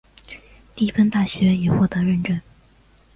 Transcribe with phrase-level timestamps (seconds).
[0.75, 2.41] 蒂芬大学已获得认证。